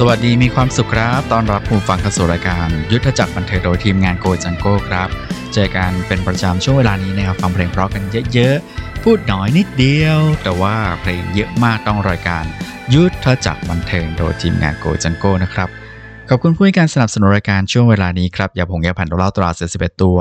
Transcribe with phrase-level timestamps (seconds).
[0.00, 5.08] สวัสดีมีความสุขครับ ตอนรับผู้ฟังเข้าสู่รายการ ยุทธจักรบันเทิงโดยทีมงานโกจังโก้ครับ
[5.54, 8.02] เจอกันเป็นประจำช่วงเวลานี้นะครับ ฟังเพลงเพราะกัน
[8.34, 12.44] เยอะๆ พูดน้อยนิดเดียว แต่ว่าเพลงเยอะมากต้องรายการ
[12.94, 15.68] ยุทธจักรบันเทิงโดยทีมงานโกจังโก้นะครับ
[16.28, 20.18] ขอบคุณผู้ให้การสนับสนุนรายการช่วงเวลานี้ครับยาผงยาผ่านดองเหล้าตราเศษสิบเอ็ดตัว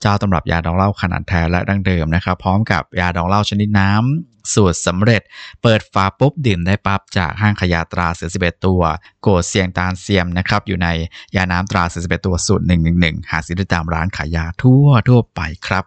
[0.00, 5.22] เจ้าตำรับยาดองเหล้าขนาดแท้และดั้งเดิมนะครับ พร้อมกับยาดองเหล้าชนิดน้ำ สูตรสำเร็จ
[5.62, 8.82] เปิดฝาปุ๊บดื่มได้ปั๊บจากห้างขยาตราเสือ11ตัว
[9.22, 10.88] โกดเสียงตาลเซียมนะครับอยู่ใน
[11.36, 12.64] ยาน้ำตราเสือ11ตัวสูตร
[12.96, 15.84] 111หาซื้อได้ตามร้านขายยาทั่วทั่วไปครับ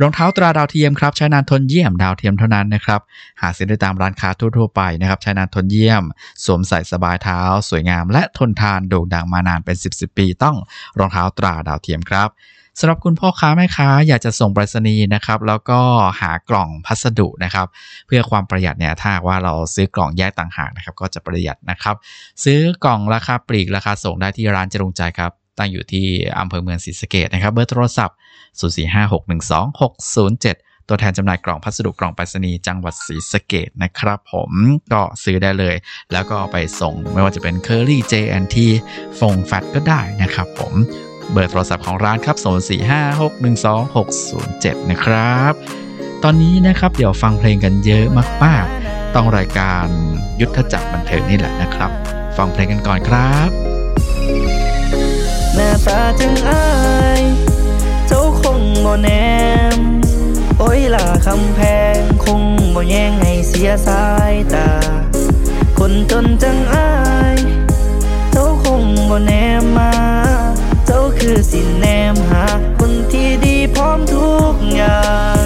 [0.00, 3.00] รองเท้าตราดาวเทียมครับใช้นานทนเยี่ยมดาวเทียมเท่านั้นนะครับ
[3.40, 6.02] หาซื้อได้ตามร้านค้าทั่วๆไปนะครับใช้นานทนเยี่ยม
[6.44, 10.56] สวมใส่สบายเท้า สวยงาม และทนทานโด่งดังมานานเป็น 10 10ปี ต้อง
[10.98, 12.28] รองเท้าตราดาวเทียมครับ
[12.78, 15.80] สำหรับคุณพ่อค้าแม่ค้าอยากจะส่งไปรษณีย์นะครับ แล้วก็
[16.20, 17.66] หากล่องพัสดุนะครับ
[18.06, 21.96] เพื่อความประหยัดเนี่ยถ้าว่าเราซื้อกล่องแยกต่างหากนะครับ ก็จะประหยัดนะครับ
[22.44, 26.06] ซื้อกล่องราคาปลีกราคาส่งได้ที่ร้านจรุงใจครับตั้งอยู่ที่
[26.38, 28.16] อำเภอเมืองศรีสะเกดนะครับเบอร์โทรศัพท์
[28.60, 34.50] 0456126007 ตัวแทนจำหน่ายกล่องพัสดุกล่องไปรษณีย์จังหวัดศรีสะเกดนะครับ ผม
[34.92, 35.76] ก็ซื้อได้เลย
[36.12, 38.56] แล้วก็ไปส่งไม่ว่าจะเป็นเคอรี่ JNT
[39.18, 40.74] ฟงแฟตก็ได้นะครับผม
[41.30, 42.36] เบอร์โทรศัพท์ของร้านครับ
[44.78, 45.52] 045612607 นะครับ
[46.22, 48.06] ตอนนี้นะครับเดี๋ยวฟังเพลงกันเยอะ
[48.44, 49.86] มากๆ ต้องรายการ
[50.40, 51.90] ยุทธจักรบันเทิงนี่แหละนะครับ
[52.36, 53.50] ฟังเพลงกันก่อนครับ
[55.54, 56.66] หน้าตาจังอา
[57.20, 57.22] ย
[58.08, 59.08] เจ้าคงบ่แน
[59.76, 59.78] ม
[60.58, 61.60] โอ้ยล่ะคำแพ
[61.96, 62.42] งคง
[62.74, 64.68] บ่แย่งให้เสียสายตา
[65.78, 66.90] คนจนจังอา
[67.34, 67.36] ย
[68.32, 69.32] เจ้าคงบ่แน
[69.62, 69.90] มมา
[71.26, 72.44] คือสินแนมหา
[72.78, 75.10] คนที่ดีพร้อมทุกอย่า
[75.42, 75.44] ง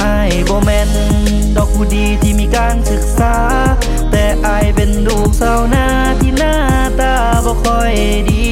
[0.00, 0.90] ไอายบ่แมน
[1.56, 3.36] ดอกผู้ดีที่มีการศึกษา
[4.10, 5.86] แต่อายเป็นลูกสาวหน้า
[6.20, 6.56] ที่หน้า
[7.00, 7.14] ตา
[7.44, 7.94] บ่ค่อย
[8.30, 8.48] ดี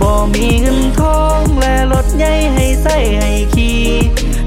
[0.00, 3.82] บ่มีเงินทองและรถใหญ่ให้ใส่ให้ขี่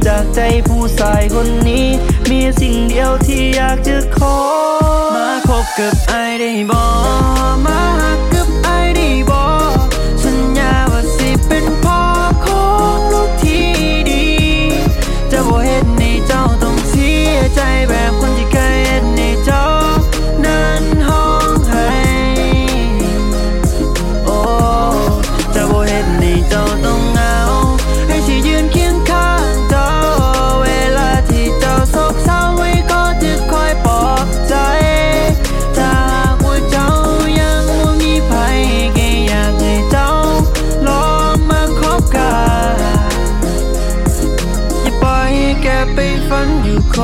[0.05, 1.87] จากใจผู้ชายคนนี้
[2.29, 4.37] มีสิ่งเดียวที่อยากจะขอ
[5.15, 6.81] มาคบกับไอายได้บ่
[7.65, 8.36] มาหัก
[46.97, 46.99] ค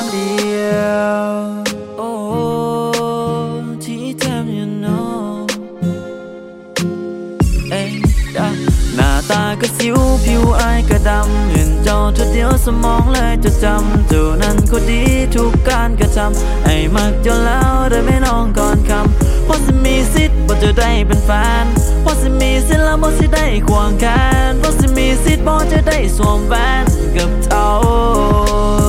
[0.00, 0.44] นเดี
[0.74, 0.78] ย
[1.26, 1.30] ว
[1.98, 2.10] โอ้
[3.84, 5.06] ที่ทำอยู่น้อ
[5.38, 5.42] ง
[7.70, 7.90] เอ้ย
[8.36, 8.48] ดะ
[8.94, 15.02] หน้าตาก็สิวผิวอายก็ดำเห็นเจ้าเธอเดียวสมองเลยจะจำเจ้านั้นก็ดี
[15.34, 21.30] ทุกการกระทำไอ้มักจนแล้วได้ไม่น้องก่อนคำเพราะสิมีสิทธิ์บ่จะได้เป็นแฟ
[21.62, 21.64] น
[22.02, 24.04] เพราะสิมีสิทธิ์แล้วบ่สิได้ควงแข
[24.50, 26.84] นเพราะสิมีสิทธิ์บ่จะได้สวมแหวน
[27.16, 28.83] กับเจ้าเอ้ย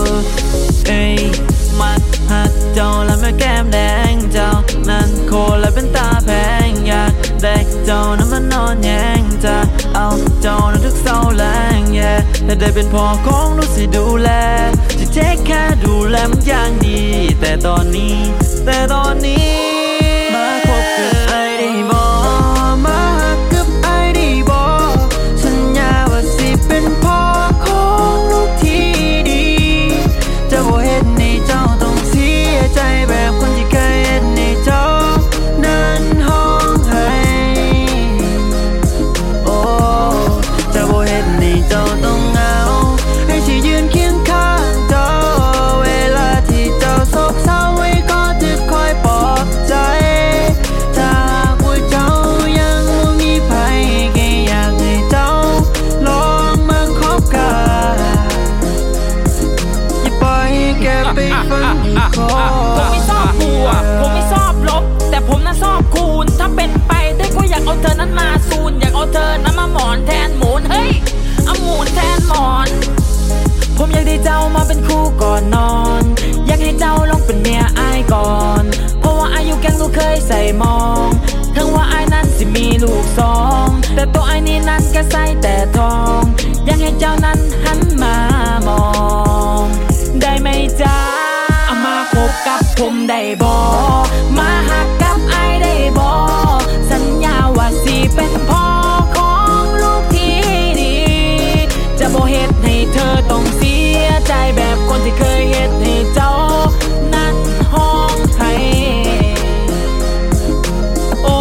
[1.81, 2.01] มัก
[2.31, 3.79] หักเจ้าและแม่แก้มแด
[4.11, 4.51] งเจ้า
[4.89, 6.29] นั้นโคและเป็นตาแพ
[6.67, 7.11] งอยาก
[7.43, 7.55] ได้
[7.85, 8.89] เจ้านั้นมานอนแย
[9.19, 9.55] งจะ
[9.95, 10.07] เอา
[10.41, 11.43] เจ้านั้นทุกเศร้าแร
[11.79, 12.13] งแย่
[12.45, 14.29] แต่ได้เป็นพ่อของลูกสิดูแล
[14.99, 17.01] จะเทคแค่ดูแลมันอย่างดี
[17.39, 18.17] แต่ตอนนี้
[18.65, 76.03] แต่ตอนนี้ามาเป็นคู่ก่อนนอน
[76.45, 78.63] อยากให้เจ้าลองเป็นเมียอายก่อน
[78.99, 81.07] เพราะว่าอายุแกงลูกเคยใส่มอง
[81.55, 86.21] ถึงว่าอายนั้นสิมีลูกสอง แต่ตัวอายนี่นั้นแค่ใส่แต่ทอง
[86.65, 88.15] อยากให้เจ้านั้นหันมา
[88.67, 88.83] มอ
[89.63, 89.65] ง
[90.21, 90.47] ได้ไหม
[90.81, 90.97] จ๊ะ
[91.65, 93.57] เอามาคบกับผมได้บอ
[94.37, 96.11] มาหักกับไอายได้บอ
[96.91, 98.65] สัญญาว่าสิเป็นพ่อ
[99.15, 100.35] ของลูกที่
[100.81, 100.95] ดี
[101.99, 103.44] จะบ่เฮ็ดให้เธอต้อง
[104.97, 106.33] คนที่เคยเห็ดให้เจ้า
[107.13, 107.35] นั้น
[107.73, 108.53] ห้องให้
[111.23, 111.39] โอ้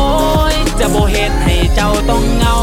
[0.52, 2.54] ย จะโบเห็ดให้เจ้าต้องเหงา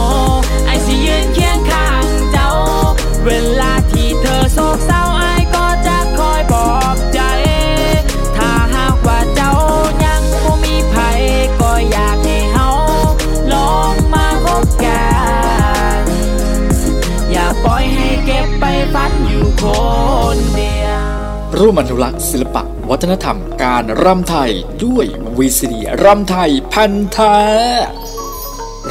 [21.61, 24.51] ร่วมอนุรักษ์ศิลปะ วัฒนธรรมการรำไทย
[24.85, 25.05] ด้วย
[25.37, 27.35] วีซีดีรำไทยพันธะ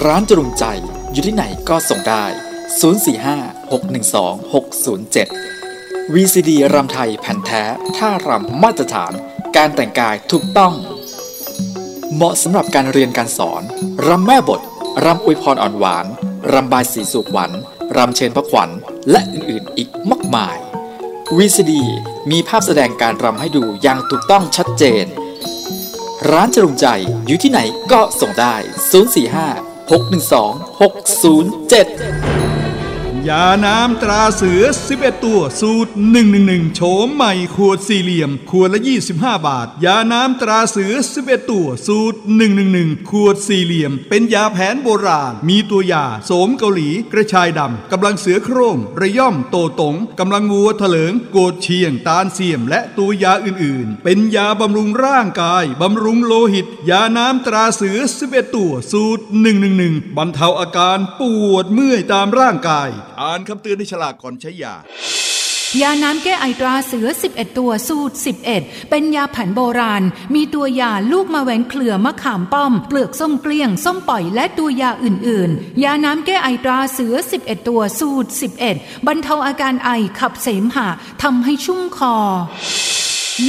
[0.05, 0.65] ร้านจรุงใจ
[1.13, 2.25] อยู่ที่ไหนก็ส่งได้
[3.01, 4.53] 045 612
[5.33, 7.63] 607 VCD รำไทยแผ่นแท้
[7.97, 9.13] ท่ารำมาตรฐาน
[9.57, 10.75] การแต่งกายถูกต้อง
[12.15, 13.63] เหมาะสำหรับการเรียนการสอน
[14.07, 14.61] รำแม่บท
[15.05, 16.07] รำอวยพรอ่อนหวาน
[16.53, 17.51] รำบายสีสุขหวัน
[17.97, 18.71] รำเชนพระขวัญ
[19.11, 20.57] และอื่นๆอีกมากมาย
[21.39, 21.73] VCD
[22.31, 25.07] มีภาพแสดงการรำให้ดูอย่างถูกต้องชัดเจน
[26.31, 26.87] ร้านจรุงใจ
[27.27, 27.61] อยู่ที่ไหน
[27.93, 28.55] ก็ส่งได้
[28.91, 32.40] 045 612 607
[33.29, 34.63] ยาน้ำตราเสือ
[34.95, 35.93] 11 ตัว สูตร
[36.33, 38.81] 111 โฉมใหม่ ขวดสี่เหลี่ยม ขวดละ
[39.13, 42.19] 25 บาท ยาน้ำตราเสือ 11 ตัว สูตร
[42.65, 56.67] 111 ขวดสี่เหลี่ยม เป็นยาแผนโบราณ มีตัวยา โสมเกาหลี กระชายดำ กำลังเสือโคร่ง ระย่อมโตตง กำลังวัวเถลิง โกดเชียง ตาลเสียม และตัวยาอื่น ๆ เป็นยาบำรุงร่างกาย บำรุงโลหิต
[56.91, 57.99] ยาน้ำตราเสือ
[58.29, 59.23] 11 ตัว สูตร
[59.71, 62.91] 111 บรรเทาอาการปวดเมื่อยตามร่างกาย
[63.23, 64.75] อ่านคำเตือนในฉลากก่อนใช้ยา
[65.81, 68.17] ยาน้ำแก้ไอตราเสือ 11 ตัวสูตร
[68.53, 70.03] 11 เป็นยาแผนโบราณ
[70.35, 78.31] มีตัวยาลูกมะแวงเครือมะขามป้อม เปลือกส้มเกลี้ยง ส้มปล่อยและตัวยาอื่น ๆ ยาน้ำแก้ไอตราเสือ 11 ตัวสูตร
[78.69, 80.89] 11 บรรเทาอาการไอขับเสมหะ
[81.23, 82.17] ทำให้ชุ่มคอ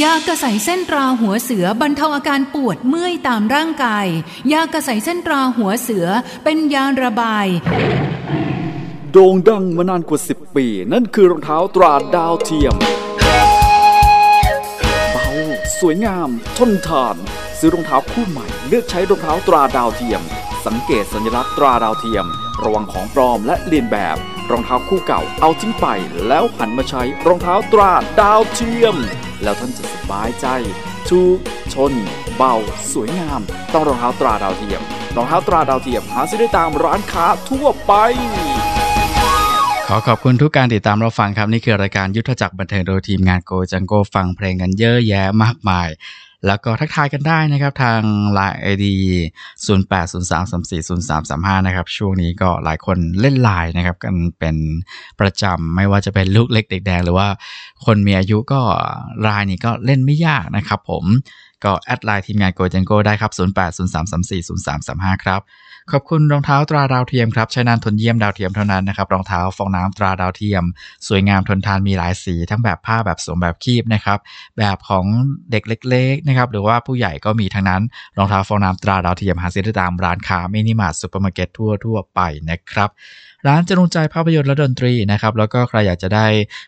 [0.04, 4.08] ยากระใสเส้นตราหัวเสือบรรเทาอาการปวดเมื่อยตามร่างกาย
[4.54, 6.08] ยากระใสเส้นตราหัวเสือ
[6.44, 7.48] เป็นยาระบาย
[9.14, 12.76] โด่งดังมานานกว่า 10 ปี นั่นคือรองเท้าตราดาวเทียม
[15.12, 15.28] เบา
[15.80, 17.16] สวยงาม ทนทาน
[17.60, 20.22] ซื้อรองเท้าคู่ใหม่ เลือกใช้รองเท้าตราดาวเทียม
[20.66, 22.26] สังเกตสัญลักษณ์ตราดาวเทียม
[22.64, 24.18] ระวังของปลอมและเลียนแบบ
[24.52, 25.88] รองเท้าคู่เก่าเอาทิ้งไป
[26.28, 28.96] แล้วหันมาใช้รองเท้าตราดาวเทียม
[29.44, 30.48] แล้วท่านจะสบายใจ
[31.10, 31.38] ถูก
[31.74, 31.94] ชน
[32.38, 32.56] เบา
[32.94, 33.42] สวยงาม
[33.74, 34.82] ต้องรองเท้าตราดาวเทียม
[35.16, 37.94] รองเท้าตราดาวเทียมหาซื้อได้ตามร้านค้าทั่วไป
[39.94, 45.88] ขอขอบคุณทุกการติดตามเราฟังครับ นี่คือรายการยุทธจักรบันเทิงโดยทีมงานโกจังโกฟังเพลงกันเยอะแยะมากมาย
[46.48, 48.00] แล้วก็ทักทายกันได้นะครับทาง
[48.38, 48.86] Line ID
[49.66, 54.56] 0803340335 นะครับ ช่วงนี้ก็หลายคนเล่นไลน์นะครับ กันเป็น
[55.20, 57.28] ประจำไม่ว่าจะเป็นลูกเล็กเด็กแดง หรือว่า
[57.86, 58.62] คนมีอายุก็
[59.22, 61.04] ไลน์นี้ก็เล่นไม่ยากนะครับผม
[61.64, 65.42] ก็ add ไลน์ทีมงานโกจังโกได้ครับ 0803340335 ครับ
[65.92, 70.64] ขอบคุณรองเท้าตราดาวเทียมครับใช้นานทนเยี่ยมดาวเทียมเท่านั้นนะครับรองเท้าฟองน้ำตราดาวเทียม
[71.08, 74.20] สวยงามทนทานมีหลายสี ทั้งแบบผ้าแบบสวมแบบคีบนะครับ
[74.58, 75.06] แบบของ
[75.52, 77.82] เด็กเล็กๆนะครับหรือว่าผู้ใหญ่ก็มีทั้งนั้น
[78.18, 82.20] รองเท้าฟองน้ำตราดาวเทียมหาซื้อได้ตามร้านค้ามินิมาร์ทซูเปอร์มาร์เก็ตทั่วทั่วไป
[82.50, 82.90] นะครับ
[83.48, 86.26] ร้านจรุงใจภาพยนตร์และดนตรีนะครับ แล้วก็ใครอยากจะได้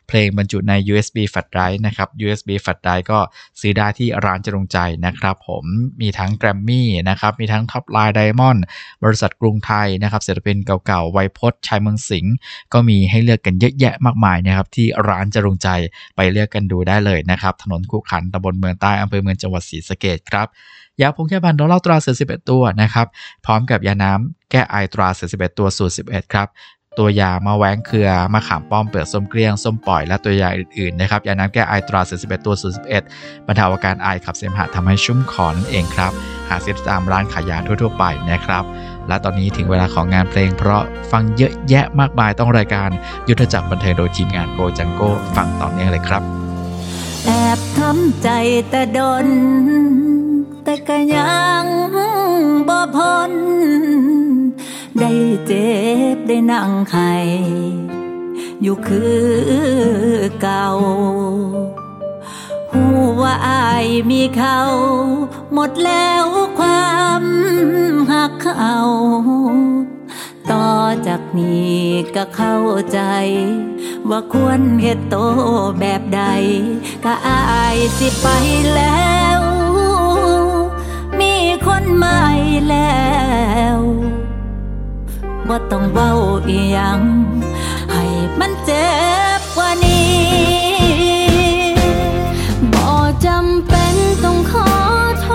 [0.07, 3.19] เพลงบรรจุใน USB flash drive นะครับ USB flash drive ก็
[3.59, 5.65] ซื้อได้ที่ร้านจรุงใจนะครับผม
[6.01, 8.63] มีทั้งแกรมมี่นะครับ มีทั้งท็อปไลน์ไดมอนด์
[9.03, 12.33] บริษัทกรุงไทยนะครับศิลปินเก่าๆ ไวยพจน์ชัยเมืองสิงห์
[12.73, 15.69] ก็มีให้เลือกกันเยอะแยะมากมายนะครับที่ร้านจรุงใจ
[16.15, 20.47] ไปเลือกกันดูได้เลยนะครับ ถนนคู่ขันตำบลเมืองใต้อำเภอเมืองจังหวัดศรีสะเกษครับ
[21.01, 23.07] ยาพงแค่พันโดอลลาร์ตราเสือ11ตัวนะครับ
[23.45, 26.47] พร้อมกับยาน้ำแก้ไอตราเสือ11ตัวสูตร 11 ครับ
[26.99, 32.75] ตัวยามาแว้งเครือมะขามป้อมเปลือกส้มเกลี้ยง ส้มปล่อยและตัวยาอื่นๆนะครับยาน้ำแก้ไอตราเสือ11ตัวสูตร
[33.11, 36.11] 11 บรรเทาอาการไอขับเสมหะทำให้ชุ่มคอนั่นเองครับ
[36.49, 38.63] หาซื้อตามร้านขายยาทั่วๆไปนะครับ
[39.07, 42.89] และตอนนี้ถึงเวลาของงานเพลง เพราะฟังเยอะแยะมากมายต้องรายการ
[43.29, 46.23] ยุทธจักรบันเทิงโดยทีมงานโกจังโก้ฟังต่อเนื่องเลยครับ
[47.25, 48.29] แอบทำใจ
[48.69, 49.27] แต่ดน
[50.63, 51.65] แต่ก็ยัง
[52.67, 53.33] บ่พ้น
[54.99, 55.11] ได้
[55.45, 55.71] เจ็
[56.15, 57.13] บได้นั่งไห้
[58.61, 59.23] อยู่คือ
[60.41, 60.67] เก่า
[62.71, 62.83] หู
[63.21, 64.59] ว่าอายมีเขา
[65.53, 66.25] หมดแล้ว
[66.59, 67.23] ความ
[68.11, 68.77] หักเขา
[70.51, 70.69] ต่อ
[71.07, 71.81] จากนี้
[72.15, 72.57] ก็เข้า
[72.91, 72.99] ใจ
[74.09, 75.15] ว่าควรเหตุโต
[75.79, 76.21] แบบใด
[77.05, 78.27] ก็อายสิไป
[78.75, 79.32] แล้ว
[81.75, 82.23] คนใหม่
[82.69, 83.03] แล้
[83.77, 83.79] ว
[85.47, 86.11] บ่ต้องเว้า
[86.47, 87.01] อีหยัง
[87.91, 88.05] ให้
[88.39, 88.91] มันเจ็
[89.37, 90.13] บกว่านี้
[92.73, 92.85] บ่
[93.25, 94.71] จำเป็นต้องขอ
[95.21, 95.29] โท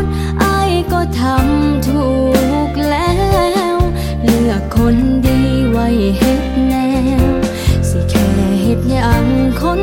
[0.00, 0.02] ษ
[0.40, 2.08] ไอายก็ทำถู
[2.68, 3.12] กแล้
[3.74, 3.76] ว
[4.24, 4.96] เลือกคน
[5.26, 5.86] ดีไว้
[6.18, 6.74] เฮ็ดแน
[7.22, 7.24] ว
[7.88, 8.26] สิแค่
[8.62, 9.24] เฮ็ดหยัง
[9.60, 9.80] คน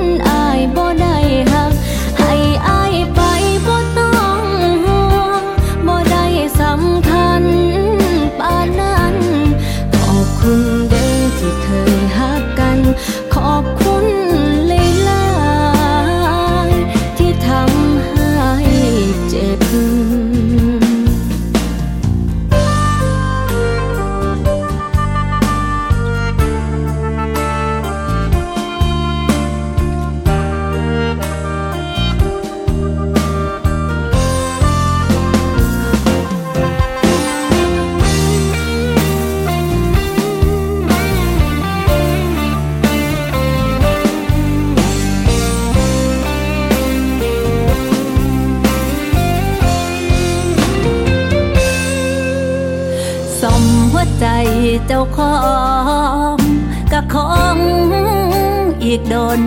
[58.94, 59.44] อีกดน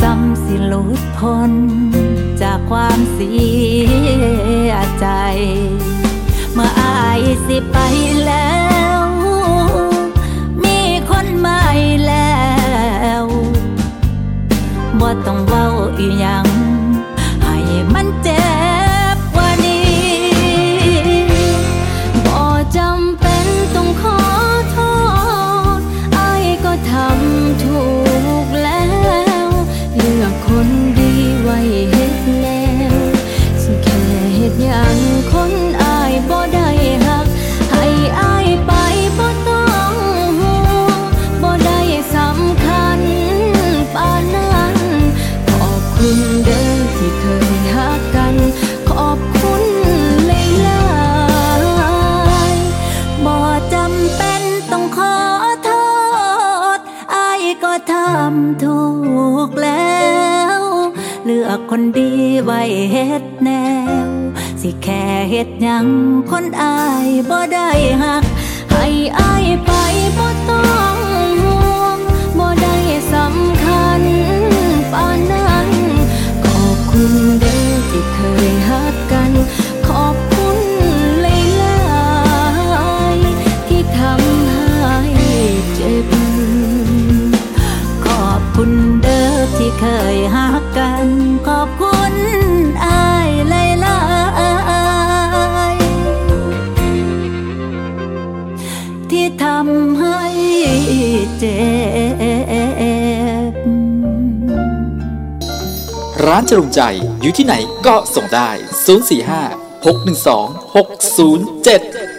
[0.00, 1.52] ซ้ำสิหลุดพ้น
[2.42, 3.34] จากความเสี
[4.70, 5.06] ยใจ
[6.54, 7.78] เมื่ออายสิไป
[8.26, 8.58] แล้
[8.98, 9.00] ว
[10.64, 10.78] มี
[11.10, 11.64] คนใหม่
[12.06, 12.42] แล้
[13.22, 13.24] ว
[15.00, 15.66] บ่ต้องเว้า
[15.98, 16.47] อีหยัง
[47.96, 48.34] กกัน
[48.90, 49.62] ขอบคุณ
[50.26, 50.30] ห
[50.68, 50.82] ลา
[52.52, 53.36] ยๆบ่
[53.74, 54.42] จำเป็น
[54.72, 55.16] ต้องขอ
[55.64, 55.70] โท
[56.76, 56.78] ษ
[57.14, 58.80] อายก็ทำถู
[59.48, 60.02] กแล้
[60.58, 60.60] ว
[61.24, 62.10] เลือกคนดี
[62.44, 63.50] ไว้เฮ็ดแน
[64.06, 64.08] ว
[64.60, 65.86] สิแค่เฮ็ดยัง
[66.30, 67.70] คนอายบ่ได้
[68.02, 68.24] หัก
[68.72, 68.86] ให้
[69.18, 69.70] อายไป
[70.18, 70.96] บ่ต้อง
[71.42, 71.98] ห่วง
[72.38, 72.76] บ่ได้
[73.12, 74.02] สำคัญ
[74.92, 75.47] ปานนั้น
[90.78, 91.08] กัน
[91.48, 92.14] ขอบคุณ
[92.84, 93.52] อายห
[93.84, 93.98] ลา
[95.74, 100.20] ยๆที่ทำให้
[101.38, 101.60] เจ็
[103.50, 103.52] บ
[106.26, 106.80] ร้านจรุงใจ
[107.20, 107.54] อยู่ที่ไหน
[107.86, 108.50] ก็ส่งได้
[108.86, 112.17] 045 612 607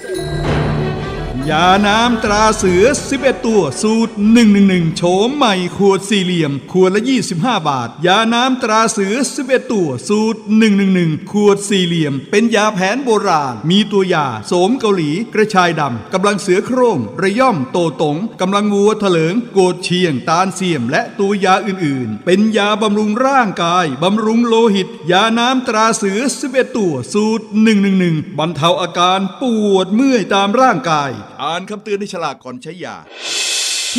[1.50, 2.84] ยาน้ำตราเสือ
[3.16, 4.14] 11 ตัว สูตร
[4.56, 7.02] 111โฉมใหม่ขวดสี่เหลี่ยม ขวดละ
[7.36, 10.40] 25 บาท ยาน้ำตราเสือ 11 ตัว สูตร
[10.86, 27.46] 111 ขวดสี่เหลี่ยม เป็นยาแผนโบราณ มีตัวยาโสมเกาหลี กระชายดำกำลังเสือโคร่งระย่อมโตตงกำลังวัวเถลิง โกดเชียง ตาลเสียม และตัวยาอื่น ๆ เป็นยาบำรุงร่างกายบำรุงโลหิต ยาน้ำตราเสือ 11 ตัว สูตร
[27.92, 31.12] 111 บรรเทาอาการปวดเมื่อยตามร่างกาย
[31.43, 32.95] อ่านคำเตือนในฉลากก่อนใช้ยา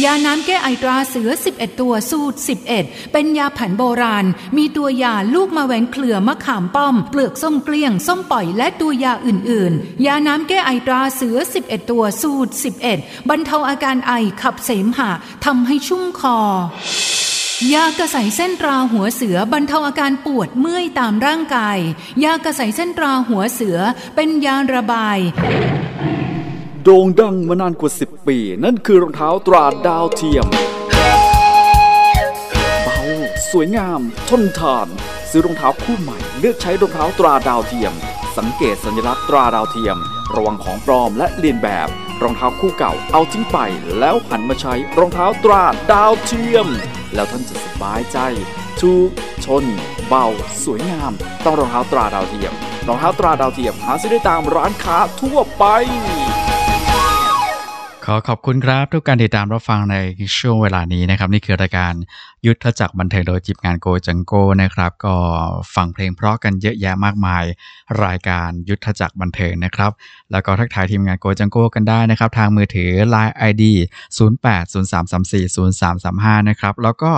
[0.03, 2.38] ยาน้ำแก้ไอตราเสือ 11 ตัวสูตร
[2.74, 4.26] 11 เป็นยาแผนโบราณ
[4.57, 12.53] มีตัวยาลูกมะแวงเครือมะขามป้อม เปลือกส้มเกลี้ยง ส้มปล่อยและตัวยาอื่น ๆ ยาน้ำแก้ไอตราเสือ 11 ตัวสูตร
[12.90, 15.11] 11 บรรเทาอาการไอขับเสมหะ
[15.44, 16.38] ทำให้ชุ่มคอ
[17.74, 21.79] ยากระใสเส้นตราหัวเสือบรรเทาอาการปวดเมื่อยตามร่างกาย
[22.24, 23.79] ยากระใสเส้นตราหัวเสือ
[24.14, 25.18] เป็นยาระบาย
[26.85, 30.47] โด่งดังมานานกว่า 10 ปี นั่นคือรองเท้าตราดาวเทียม
[32.85, 33.01] เบา
[33.51, 34.88] สวยงามทนทาน
[35.31, 37.93] ซื้อรองเท้าคู่ใหม่ เลือกใช้รองเท้าตราดาวเทียม
[38.38, 39.97] สังเกตสัญลักษณ์ตราดาวเทียม
[40.35, 41.88] ระวังของปลอมและเลียนแบบ
[42.23, 43.59] รองเท้าคู่เก่าเอาทิ้งไป
[43.99, 46.66] แล้วหันมาใช้รองเท้าตราดาวเทียม
[47.14, 48.19] แล้วท่านจะสบายใจ
[48.81, 49.11] ถูก
[49.45, 49.64] ชน
[50.09, 50.27] เบา
[50.64, 51.12] สวยงาม
[51.45, 52.53] ต้องรองเท้าตราดาวเทียม
[52.88, 55.64] รองเท้าตราดาวเทียมหาซื้อได้ตามร้านค้าทั่วไป
[58.07, 59.97] ขอขอบคุณครับทุกการติดตามรับฟังใน
[60.39, 61.95] ช่วงเวลานี้นะครับ นี่คือรายการ
[62.46, 65.14] ยุทธจักรบันเทิงโดยจิบงานโกจังโก้นะครับ ก็
[65.74, 67.44] ฟังเพลงเพราะกันเยอะแยะมากมาย
[68.05, 69.92] รายการยุทธจักรบันเทิงนะครับ
[70.33, 73.64] แล้วก็ทักทายทีมงานโกจังโก้กันได้นะครับ ทางมือถือ Line ID
[74.18, 77.12] 0803340335 นะครับ แล้วก็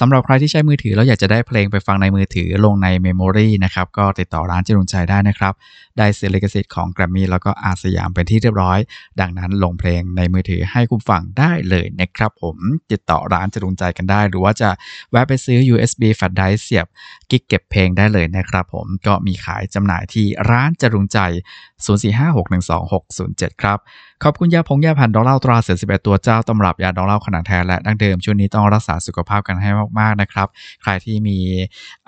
[0.00, 5.54] สำหรับใครที่ใช้มือถือแล้วอยากจะได้เพลงไปฟังในมือถือลงใน memory นะครับ ก็ติดต่อร้านจรุงใจได้นะครับ
[5.98, 8.78] ได้เสียลิขสิทธิ์ของแกรมมี่แล้วก็อาร์สยามเป็นที่เรียบร้อย
[9.20, 12.56] ดังนั้นลงเพลงในมือถือให้คุณฟังได้เลยนะครับผม
[12.92, 14.70] ติดต่อร้านจรุงใจกันได้หรือว่าจะ
[15.10, 16.86] แวะไปซื้อ USB flash drive เสียบ
[17.30, 21.18] กิ๊กเก็บเพลงได้เลยนะครับผมก็มีขายจำหน่ายที่ร้านจรุงใจ
[21.88, 23.78] 0456126607 ครับ
[24.24, 29.70] ขอบคุณยาผงยาผ่านดอกเล้าตราเสือ11ตัวเจ้าตำรับยาดอกเล้าขนาดแท้และดั้งเดิมช่วงนี้ต้องรักษาสุขภาพกันให้
[30.00, 30.48] มากๆนะครับ
[30.82, 31.38] ใครที่มี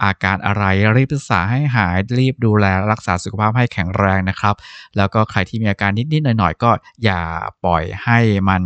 [0.03, 0.65] อาการอะไร
[0.97, 4.55] รีบรักษาให้หายรีบดูแลรักษาสุขภาพให้แข็งแรงนะครับ
[4.97, 6.71] แล้วก็ใครที่มีอาการนิดๆหน่อยๆก็
[7.05, 7.21] อย่า
[7.65, 8.63] ปล่อยให้มัน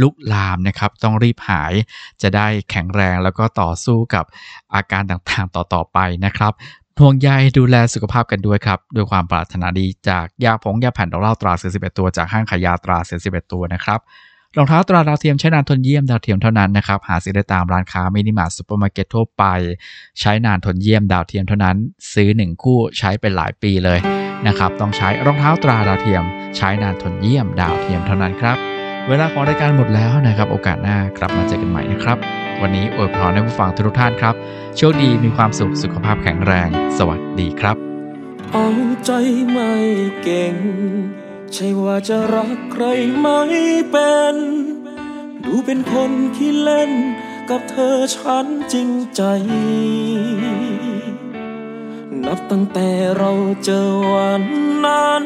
[0.00, 1.72] ลุกลามนะครับ ต้องรีบหาย
[2.22, 4.24] จะได้แข็งแรงแล้วก็ต่อสู้กับ
[4.74, 6.52] อาการต่างๆต่อๆไปนะครับ
[7.00, 14.00] ห่วงใยดูแลสุขภาพกันด้วยครับ ด้วยความปรารถนาดีจากยาผงยาแผ่นดองเหล้าตราเสือ11ตัวจากห้างขายยาตราเสือ11ตัวนะครับ
[14.56, 19.44] รองเท้าตราดาวเทียมใช้นานทนเยี่ยมดาวเทียมเท่านั้นนะครับ หาซื้อได้ตามร้านค้ามินิมาร์ทซูเปอร์มาร์เก็ตทั่วไป
[20.20, 21.76] ใช้นานทนเยี่ยมดาวเทียมเท่านั้น
[22.14, 23.98] ซื้อ 1 คู่ใช้เป็นหลายปีเลย
[24.46, 26.24] นะครับต้องใช้รองเท้าตราดาวเทียม
[26.56, 28.56] ใช้นานทนเยี่ยมดาวเทียมเท่านั้นครับ
[29.08, 32.18] เวลาของรายการหมดแล้วนะครับ โอกาสหน้ากลับมาเจอกันใหม่นะครับ
[32.62, 34.34] วันนี้อวยพรให้ผู้ฟังทุกท่านครับ
[34.76, 36.68] โชคดีมีความสุขสุขภาพแข็งแรง
[36.98, 37.76] สวัสดีครับ
[38.52, 38.68] เอา
[39.04, 39.10] ใจ
[39.50, 39.72] ไม่
[40.22, 40.54] เก่ง
[41.52, 42.84] ใช่ว่าจะรักใคร
[43.20, 43.40] ไม่
[43.90, 44.36] เป็น
[45.44, 46.92] ดูเป็นคนขี้เล่น
[47.50, 49.22] กับเธอฉันจริงใจ
[52.24, 53.32] นับตั้งแต่เรา
[53.64, 54.42] เจอวัน
[54.86, 55.24] นั้น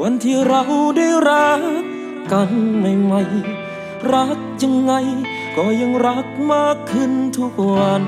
[0.00, 0.62] วันที่เรา
[0.96, 1.62] ได้รัก
[2.32, 4.92] กันใหม่ๆรักยังไง
[5.56, 8.04] ก็ยังรักมากขึ้นทุกวัน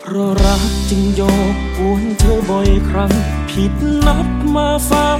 [0.00, 1.22] เพราะรักจึงโย
[1.54, 3.12] กปวนเธอบ่อยครั้ง
[3.50, 3.72] ผิด
[4.06, 5.10] นัดมาฟ้า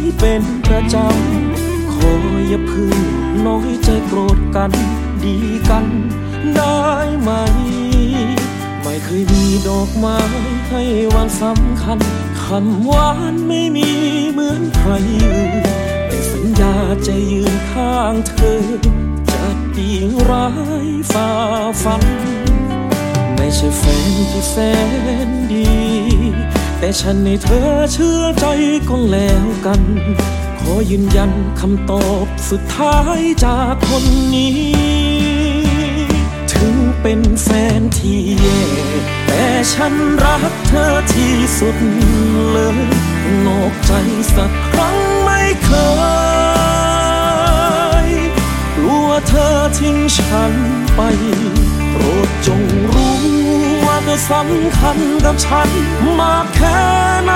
[0.00, 2.12] ยเป็นประจำ ขอ
[2.48, 2.98] อย่าเพึ่ง
[3.46, 4.70] น้อยใจโกรธกัน
[5.24, 5.36] ดี
[5.70, 5.86] กัน
[6.56, 6.80] ได้
[7.20, 7.30] ไหม
[8.82, 10.18] ไม่เคยมีดอกไม้
[10.68, 10.82] ให้
[11.14, 11.98] วันสำคัญ
[12.42, 13.88] คำหวานไม่มี
[14.32, 14.90] เหมือนใคร
[15.22, 15.46] อื่
[15.94, 15.95] น
[16.60, 16.74] ญา
[17.06, 18.62] จะยืนข้างเธอ
[19.32, 19.44] จะ
[19.76, 19.90] ดี
[20.28, 20.48] ร้า
[20.86, 21.30] ยฝ่า
[21.82, 22.04] ฟัน
[23.34, 24.56] ไม่ใช่แฟนที่แส
[25.28, 25.70] นดี
[26.78, 28.46] แต่ฉันในเธอเชื่อใจ
[28.88, 29.82] ก็แล้วกัน
[30.58, 34.04] ขอยืนยันคำตอบสุดท้ายจากคน
[34.34, 34.56] นี้
[36.52, 38.62] ถึงเป็นแฟนที่แย่
[39.26, 41.76] แต่ฉันรักเธอที่สุด
[42.50, 42.78] เลย
[43.46, 43.92] นอกใจ
[44.34, 45.70] สักครั้งไม่เค
[46.24, 46.25] ย
[49.28, 50.52] เธอทิ้งฉัน
[50.94, 51.00] ไป
[51.90, 53.16] โปรดจงรู้
[53.84, 55.68] ว่าเธอสำคัญกับฉัน
[56.20, 56.78] มากแค่
[57.24, 57.32] ไหน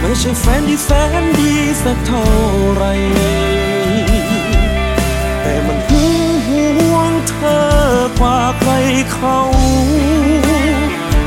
[0.00, 2.26] ไม่ใช่แฟนที่แสนดีสักเท่า
[2.74, 2.84] ไร
[5.42, 6.14] แต่มันหึง
[6.48, 6.50] ห
[6.94, 7.62] วงเธอ
[8.18, 8.70] กว่าใคร
[9.12, 9.38] เขา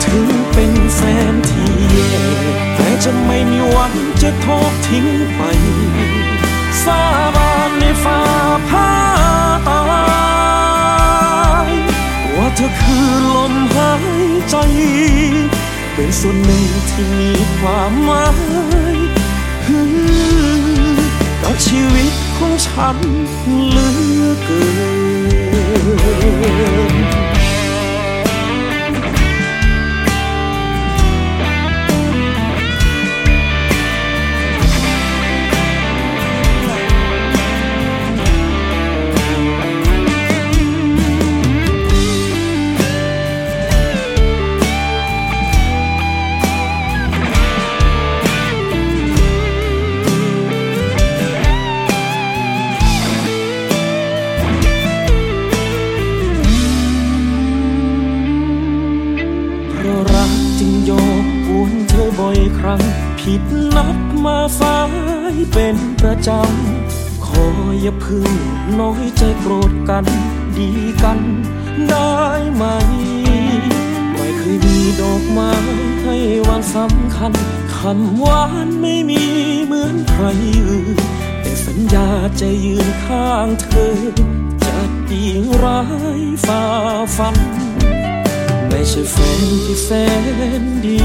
[0.04, 1.00] ถึงเป็นแฟ
[1.32, 2.28] นที่แย่
[2.76, 5.06] แต่จะไม่มีวันจะทอดทิ้ง
[5.36, 5.42] ไป
[6.84, 7.02] สา
[7.36, 8.20] บานในฟ้า
[8.70, 9.15] ผ้า
[9.68, 9.84] ตา
[11.70, 11.72] ย
[12.36, 14.08] ว่าเธอคือลมหาย
[14.50, 14.56] ใจ
[15.94, 18.28] เป็นส่วนหนึ่งที่มีความหมา
[18.96, 18.98] ย
[21.44, 22.98] กับชีวิตของฉัน
[23.70, 23.88] เหลื
[24.20, 24.64] อเกิ
[26.94, 27.05] น
[67.86, 68.30] อย่าพึ่ง
[68.80, 70.06] น้อยใจโกรธกัน
[70.58, 70.70] ดี
[71.04, 71.20] กัน
[71.90, 72.16] ได้
[72.56, 72.64] ไหม
[74.16, 75.52] ไม่เคยมีดอกไม้
[76.04, 76.16] ให้
[76.48, 77.32] วันสำคัญ
[77.76, 79.24] คำหวานไม่มี
[79.66, 80.24] เหมือนใคร
[80.70, 80.98] อื่น
[81.42, 82.08] แต่สัญญา
[82.40, 83.98] จะยืนข้างเธอ
[84.66, 84.78] จะ
[85.10, 85.24] ดี
[85.64, 85.82] ร้า
[86.20, 86.64] ยฝ่า
[87.18, 87.38] ฟัน
[88.70, 89.90] ไม่ใช่แฟนที่แส
[90.62, 91.04] นดี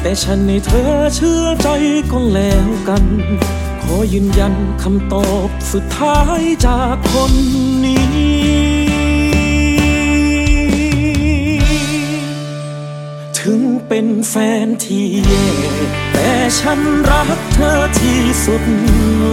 [0.00, 1.68] แต่ฉันในเธอเชื่อใจ
[2.10, 3.04] ก็แล้วกัน
[3.94, 7.32] อยืนยันคำตอบสุดท้ายจากคน
[7.84, 8.04] นี้
[13.38, 15.48] ถึงเป็นแฟนที่แย่
[16.12, 16.80] แต่ฉัน
[17.10, 18.62] รักเธอที่สุด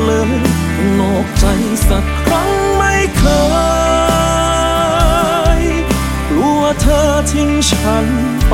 [0.03, 0.31] เลย
[0.99, 1.45] นอกใจ
[1.87, 3.23] สักครั้งไม่เค
[5.59, 5.61] ย
[6.29, 8.05] กลัวเธอทิ้งฉัน
[8.47, 8.53] ไป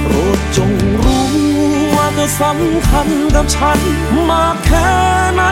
[0.00, 0.72] โปรดจง
[1.04, 1.47] รู้
[2.18, 3.80] ธอสำคัญกับฉัน
[4.30, 4.88] มากแค่
[5.34, 5.42] ไหน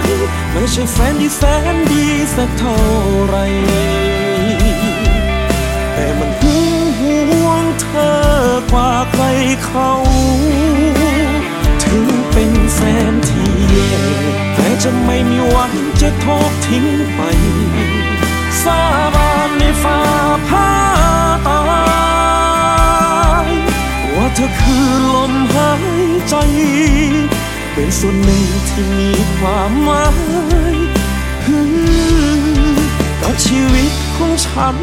[0.53, 1.43] ไม่ใช่แฟนที่แส
[1.75, 2.79] นดีสักเท่า
[3.27, 3.37] ไร
[5.93, 7.03] แต่มันหึงห
[7.47, 8.15] วงเธอ
[8.73, 9.25] กว่าใคร
[9.65, 9.91] เขา
[11.83, 13.93] ถึงเป็นแฟนที่แย่
[14.55, 17.21] แต่จะไม่มีวันจะทอทิ้งไป
[27.79, 30.05] เป็นส่วนหนึ่งที่มีความหมา
[30.75, 30.77] ย
[33.23, 34.77] กับชีวิตของฉัน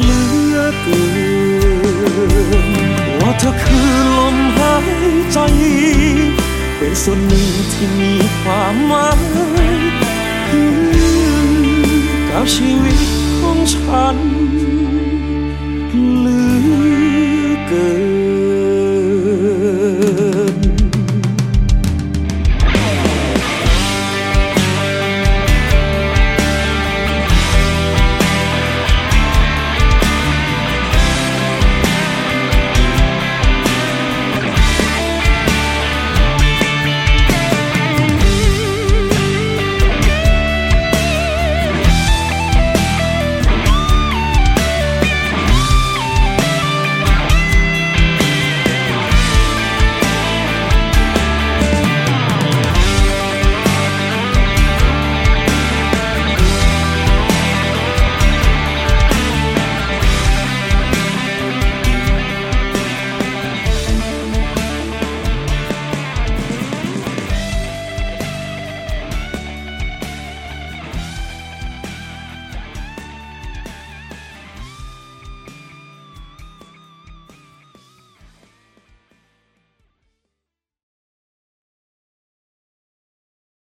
[0.00, 0.22] เหลื
[0.54, 1.02] อเกิ
[2.66, 2.68] น
[3.20, 4.90] ว่าเธอคือลมหาย
[5.32, 5.38] ใจ
[6.76, 9.80] เป็นส่วนหนึ่งที่มีความหมาย
[12.30, 12.98] กับชีวิต
[13.40, 14.37] ของฉัน